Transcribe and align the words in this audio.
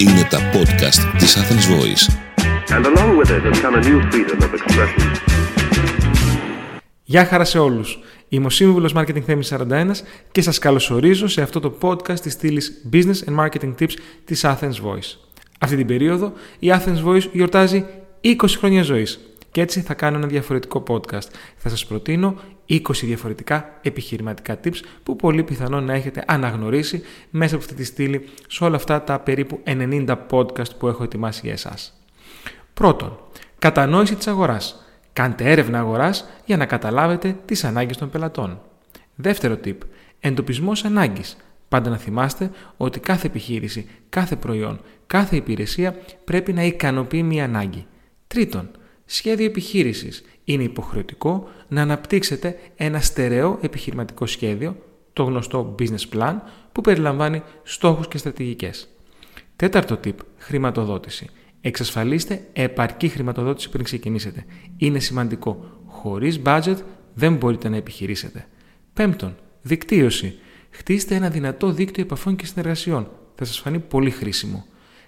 Είναι 0.00 0.26
τα 0.30 0.38
podcast 0.52 1.18
της 1.18 1.36
Athens 1.36 1.66
Voice. 1.72 2.04
And 2.76 2.84
along 2.86 3.18
with 3.18 3.30
it 3.30 3.42
has 3.44 3.60
come 3.60 3.74
a 3.74 3.82
new 3.88 4.00
freedom 4.10 4.38
of 4.42 4.52
expression. 4.54 5.10
Γεια 7.04 7.24
χαρά 7.24 7.44
σε 7.44 7.58
όλους. 7.58 7.98
Είμαι 8.28 8.46
ο 8.46 8.50
Σύμβουλος 8.50 8.92
Marketing 8.96 9.20
Θέμης 9.20 9.46
41 9.48 9.90
και 10.32 10.42
σας 10.42 10.58
καλωσορίζω 10.58 11.28
σε 11.28 11.42
αυτό 11.42 11.60
το 11.60 11.78
podcast 11.80 12.20
της 12.20 12.32
στήλης 12.32 12.88
Business 12.92 13.28
and 13.28 13.44
Marketing 13.44 13.74
Tips 13.78 13.92
της 14.24 14.44
Athens 14.44 14.74
Voice. 14.84 15.16
Αυτή 15.60 15.76
την 15.76 15.86
περίοδο 15.86 16.32
η 16.58 16.72
Athens 16.72 17.04
Voice 17.04 17.28
γιορτάζει 17.32 17.84
20 18.20 18.34
χρόνια 18.58 18.82
ζωής 18.82 19.20
και 19.50 19.60
έτσι 19.60 19.80
θα 19.80 19.94
κάνω 19.94 20.16
ένα 20.16 20.26
διαφορετικό 20.26 20.82
podcast. 20.88 21.28
Θα 21.56 21.68
σας 21.68 21.86
προτείνω 21.86 22.36
20 22.70 22.80
διαφορετικά 22.92 23.78
επιχειρηματικά 23.82 24.60
tips 24.64 24.76
που 25.02 25.16
πολύ 25.16 25.42
πιθανόν 25.42 25.84
να 25.84 25.92
έχετε 25.92 26.24
αναγνωρίσει 26.26 27.02
μέσα 27.30 27.54
από 27.54 27.64
αυτή 27.64 27.76
τη 27.76 27.84
στήλη 27.84 28.28
σε 28.48 28.64
όλα 28.64 28.76
αυτά 28.76 29.02
τα 29.02 29.18
περίπου 29.18 29.60
90 29.66 30.16
podcast 30.30 30.76
που 30.78 30.88
έχω 30.88 31.02
ετοιμάσει 31.02 31.40
για 31.44 31.52
εσάς. 31.52 32.00
Πρώτον, 32.74 33.18
κατανόηση 33.58 34.14
της 34.14 34.26
αγοράς. 34.26 34.84
Κάντε 35.12 35.50
έρευνα 35.50 35.78
αγοράς 35.78 36.28
για 36.44 36.56
να 36.56 36.66
καταλάβετε 36.66 37.36
τις 37.44 37.64
ανάγκες 37.64 37.96
των 37.96 38.10
πελατών. 38.10 38.60
Δεύτερο 39.14 39.58
tip, 39.64 39.76
εντοπισμός 40.20 40.84
ανάγκης. 40.84 41.36
Πάντα 41.68 41.90
να 41.90 41.96
θυμάστε 41.96 42.50
ότι 42.76 43.00
κάθε 43.00 43.26
επιχείρηση, 43.26 43.88
κάθε 44.08 44.36
προϊόν, 44.36 44.80
κάθε 45.06 45.36
υπηρεσία 45.36 45.96
πρέπει 46.24 46.52
να 46.52 46.62
ικανοποιεί 46.62 47.22
μια 47.24 47.44
ανάγκη. 47.44 47.86
Τρίτον, 48.26 48.70
σχέδιο 49.12 49.46
επιχείρησης. 49.46 50.22
Είναι 50.44 50.62
υποχρεωτικό 50.62 51.48
να 51.68 51.82
αναπτύξετε 51.82 52.58
ένα 52.76 53.00
στερεό 53.00 53.58
επιχειρηματικό 53.62 54.26
σχέδιο, 54.26 54.76
το 55.12 55.22
γνωστό 55.22 55.74
business 55.78 56.16
plan, 56.16 56.34
που 56.72 56.80
περιλαμβάνει 56.80 57.42
στόχους 57.62 58.08
και 58.08 58.18
στρατηγικές. 58.18 58.88
Τέταρτο 59.56 60.00
tip, 60.04 60.14
χρηματοδότηση. 60.38 61.28
Εξασφαλίστε 61.60 62.48
επαρκή 62.52 63.08
χρηματοδότηση 63.08 63.70
πριν 63.70 63.84
ξεκινήσετε. 63.84 64.44
Είναι 64.76 64.98
σημαντικό. 64.98 65.64
Χωρίς 65.86 66.40
budget 66.44 66.76
δεν 67.14 67.34
μπορείτε 67.34 67.68
να 67.68 67.76
επιχειρήσετε. 67.76 68.46
Πέμπτον, 68.92 69.36
δικτύωση. 69.62 70.38
Χτίστε 70.70 71.14
ένα 71.14 71.30
δυνατό 71.30 71.70
δίκτυο 71.70 72.02
επαφών 72.02 72.36
και 72.36 72.46
συνεργασιών. 72.46 73.10
Θα 73.34 73.44
σας 73.44 73.58
φανεί 73.58 73.78
πολύ 73.78 74.10
χρήσιμο. 74.10 74.66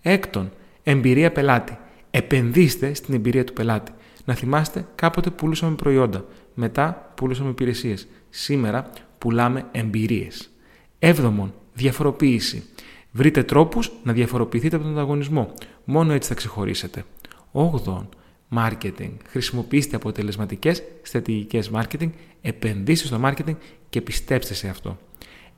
Έκτον, 0.00 0.50
εμπειρία 0.82 1.32
πελάτη. 1.32 1.78
Επενδύστε 2.16 2.94
στην 2.94 3.14
εμπειρία 3.14 3.44
του 3.44 3.52
πελάτη. 3.52 3.92
Να 4.24 4.34
θυμάστε, 4.34 4.86
κάποτε 4.94 5.30
πουλούσαμε 5.30 5.74
προϊόντα. 5.74 6.24
Μετά 6.54 7.12
πουλούσαμε 7.14 7.50
υπηρεσίες. 7.50 8.06
Σήμερα 8.30 8.90
πουλάμε 9.18 9.66
εμπειρίες. 9.72 10.50
Έβδομον, 10.98 11.54
διαφοροποίηση. 11.74 12.62
Βρείτε 13.10 13.42
τρόπους 13.42 13.92
να 14.02 14.12
διαφοροποιηθείτε 14.12 14.76
από 14.76 14.84
τον 14.84 14.94
ανταγωνισμό. 14.94 15.52
Μόνο 15.84 16.12
έτσι 16.12 16.28
θα 16.28 16.34
ξεχωρίσετε. 16.34 17.04
Όγδον, 17.52 18.08
marketing. 18.56 19.12
Χρησιμοποιήστε 19.28 19.96
αποτελεσματικές 19.96 20.82
στρατηγικές 21.02 21.70
marketing, 21.74 22.10
επενδύστε 22.40 23.06
στο 23.06 23.20
marketing 23.24 23.56
και 23.88 24.00
πιστέψτε 24.00 24.54
σε 24.54 24.68
αυτό. 24.68 24.98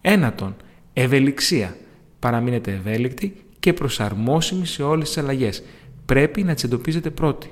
Ένατον, 0.01 0.57
ευελιξία. 0.93 1.77
Παραμείνετε 2.19 2.73
ευέλικτοι 2.73 3.37
και 3.61 3.73
προσαρμόσιμοι 3.73 4.67
σε 4.67 4.83
όλες 4.83 5.07
τις 5.09 5.19
αλλαγές 5.19 5.63
πρέπει 6.07 6.43
να 6.43 6.55
τις 6.55 6.65
εντοπίζετε 6.65 7.11
πρώτοι. 7.11 7.51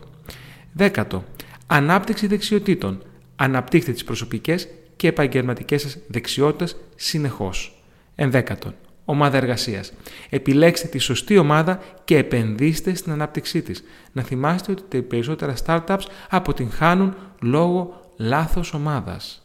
Δέκατο, 0.72 1.24
ανάπτυξη 1.66 2.26
δεξιοτήτων. 2.26 3.02
Αναπτύχτε 3.36 3.92
τις 3.92 4.04
προσωπικές 4.04 4.68
και 4.96 5.08
επαγγελματικές 5.08 5.82
σας 5.82 5.98
δεξιότητες 6.06 6.76
συνεχώς. 6.96 7.82
Ενδέκατον, 8.14 8.74
ομάδα 9.04 9.36
εργασίας. 9.36 9.92
Επιλέξτε 10.30 10.88
τη 10.88 10.98
σωστή 10.98 11.38
ομάδα 11.38 11.80
και 12.04 12.16
επενδύστε 12.16 12.94
στην 12.94 13.12
ανάπτυξή 13.12 13.62
της. 13.62 13.84
Να 14.12 14.22
θυμάστε 14.22 14.72
ότι 14.72 14.82
τα 14.88 15.06
περισσότερα 15.06 15.54
startups 15.64 16.04
αποτυγχάνουν 16.28 17.14
λόγω 17.40 18.00
λάθος 18.16 18.74
ομάδας. 18.74 19.42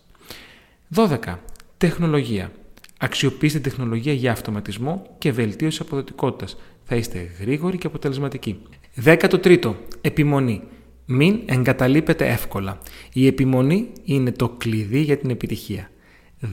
12. 0.96 1.40
Τεχνολογία. 1.78 2.52
Αξιοποιήστε 3.00 3.60
τεχνολογία 3.60 4.14
για 4.14 4.32
αυτοματισμό 4.32 5.16
και 5.18 5.32
βελτίωση 5.32 5.80
αποδοτικότητας. 5.82 6.58
Θα 6.84 6.96
είστε 6.96 7.32
γρήγοροι 7.40 7.78
και 7.78 7.88
αποτελεσματικοί. 7.88 8.62
13. 9.04 9.74
Επιμονή. 10.02 10.62
Μην 11.06 11.40
εγκαταλείπετε 11.46 12.28
εύκολα. 12.28 12.78
Η 13.14 13.28
επιμονή 13.28 13.90
είναι 14.04 14.32
το 14.32 14.50
κλειδί 14.50 15.00
για 15.00 15.18
την 15.18 15.30
επιτυχία. 15.30 15.90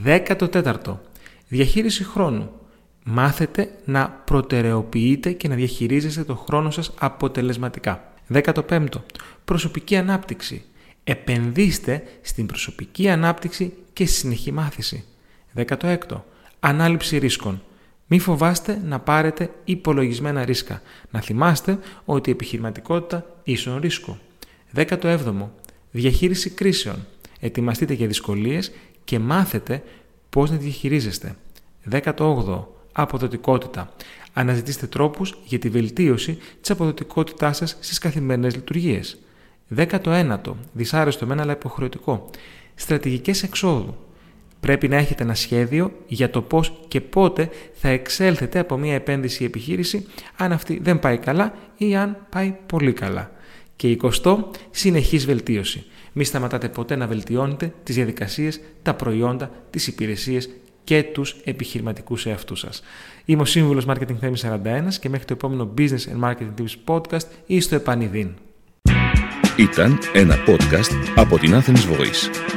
14. 0.05 0.73
Διαχείριση 1.47 2.03
χρόνου. 2.03 2.49
Μάθετε 3.03 3.69
να 3.85 4.09
προτεραιοποιείτε 4.09 5.31
και 5.31 5.47
να 5.47 5.55
διαχειρίζεστε 5.55 6.23
το 6.23 6.35
χρόνο 6.35 6.71
σας 6.71 6.93
αποτελεσματικά. 6.99 8.13
15. 8.33 8.85
Προσωπική 9.45 9.95
ανάπτυξη. 9.95 10.63
Επενδύστε 11.03 12.03
στην 12.21 12.45
προσωπική 12.45 13.09
ανάπτυξη 13.09 13.73
και 13.93 14.05
συνεχή 14.05 14.51
μάθηση. 14.51 15.03
16. 15.55 15.97
Ανάληψη 16.59 17.17
ρίσκων. 17.17 17.61
Μη 18.07 18.19
φοβάστε 18.19 18.81
να 18.85 18.99
πάρετε 18.99 19.49
υπολογισμένα 19.63 20.45
ρίσκα. 20.45 20.81
Να 21.11 21.21
θυμάστε 21.21 21.79
ότι 22.05 22.29
η 22.29 22.33
επιχειρηματικότητα 22.33 23.25
ίσον 23.43 23.79
ρίσκο. 23.79 24.17
17. 24.75 25.17
Διαχείριση 25.91 26.49
κρίσεων. 26.49 27.05
Ετοιμαστείτε 27.39 27.93
για 27.93 28.07
δυσκολίες 28.07 28.71
και 29.03 29.19
μάθετε 29.19 29.83
πώς 30.29 30.51
να 30.51 30.57
διαχειρίζεστε. 30.57 31.35
18. 31.89 32.67
Αποδοτικότητα. 32.91 33.93
Αναζητήστε 34.33 34.87
τρόπους 34.87 35.37
για 35.43 35.59
τη 35.59 35.69
βελτίωση 35.69 36.37
της 36.61 36.69
αποδοτικότητάς 36.69 37.57
σας 37.57 37.77
στις 37.79 37.97
καθημερινές 37.97 38.55
λειτουργίες. 38.55 39.17
19. 39.75 40.39
Δυσάρεστο 40.73 41.25
μένα 41.25 41.41
αλλά 41.41 41.51
υποχρεωτικό. 41.51 42.29
Στρατηγικές 42.75 43.43
εξόδου. 43.43 43.95
Πρέπει 44.59 44.87
να 44.87 44.95
έχετε 44.95 45.23
ένα 45.23 45.33
σχέδιο 45.33 45.91
για 46.07 46.29
το 46.29 46.41
πώς 46.41 46.73
και 46.87 47.01
πότε 47.01 47.49
θα 47.73 47.89
εξέλθετε 47.89 48.59
από 48.59 48.77
μια 48.77 48.93
επένδυση 48.93 49.43
ή 49.43 49.45
επιχείρηση 49.45 50.05
αν 50.37 50.51
αυτή 50.51 50.79
δεν 50.83 50.99
πάει 50.99 51.17
καλά 51.17 51.53
ή 51.77 51.95
αν 51.95 52.17
πάει 52.29 52.55
πολύ 52.65 52.93
καλά. 52.93 53.31
Και 53.75 53.97
20. 54.23 54.37
Συνεχής 54.71 55.25
βελτίωση. 55.25 55.85
Μη 56.13 56.23
σταματάτε 56.23 56.69
ποτέ 56.69 56.95
να 56.95 57.07
βελτιώνετε 57.07 57.73
τις 57.83 57.95
διαδικασίες, 57.95 58.59
τα 58.81 58.93
προϊόντα, 58.93 59.51
τις 59.69 59.87
υπηρεσίες 59.87 60.49
και 60.83 61.03
τους 61.03 61.35
επιχειρηματικούς 61.43 62.25
εαυτούς 62.25 62.59
σας. 62.59 62.83
Είμαι 63.25 63.41
ο 63.41 63.45
Σύμβουλος 63.45 63.85
Marketing 63.87 64.19
Theme 64.21 64.35
41 64.35 64.97
και 64.99 65.09
μέχρι 65.09 65.25
το 65.25 65.33
επόμενο 65.33 65.73
Business 65.77 65.89
and 65.89 66.29
Marketing 66.29 66.61
Tips 66.61 66.95
Podcast 66.95 67.25
ή 67.45 67.59
στο 67.59 67.75
επανειδήν. 67.75 68.35
Ήταν 69.57 69.99
ένα 70.13 70.35
podcast 70.47 70.91
από 71.15 71.37
την 71.37 71.53
Athens 71.53 71.93
Voice. 71.93 72.56